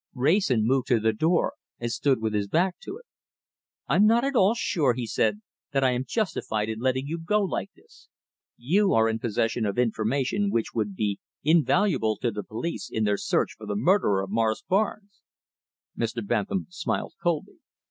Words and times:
Wrayson 0.15 0.65
moved 0.65 0.87
to 0.87 0.99
the 0.99 1.13
door 1.13 1.53
and 1.79 1.91
stood 1.91 2.23
with 2.23 2.33
his 2.33 2.47
back 2.47 2.79
to 2.79 2.97
it. 2.97 3.05
"I 3.87 3.97
am 3.97 4.07
not 4.07 4.23
at 4.23 4.35
all 4.35 4.55
sure," 4.55 4.95
he 4.95 5.05
said, 5.05 5.43
"that 5.73 5.83
I 5.83 5.91
am 5.91 6.05
justified 6.07 6.69
in 6.69 6.79
letting 6.79 7.05
you 7.05 7.19
go 7.19 7.39
like 7.43 7.69
this. 7.75 8.09
You 8.57 8.93
are 8.95 9.07
in 9.07 9.19
possession 9.19 9.63
of 9.63 9.77
information 9.77 10.49
which 10.49 10.73
would 10.73 10.95
be 10.95 11.19
invaluable 11.43 12.17
to 12.17 12.31
the 12.31 12.41
police 12.43 12.89
in 12.91 13.03
their 13.03 13.17
search 13.17 13.51
for 13.55 13.67
the 13.67 13.75
murderer 13.75 14.23
of 14.23 14.31
Morris 14.31 14.63
Barnes." 14.67 15.21
Mr. 15.95 16.25
Bentham 16.25 16.65
smiled 16.71 17.13
coldly. 17.21 17.59